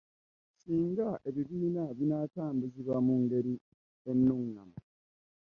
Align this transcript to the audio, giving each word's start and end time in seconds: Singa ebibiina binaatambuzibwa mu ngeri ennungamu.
Singa 0.59 1.09
ebibiina 1.27 1.83
binaatambuzibwa 1.97 2.95
mu 3.05 3.15
ngeri 3.23 3.53
ennungamu. 4.09 4.77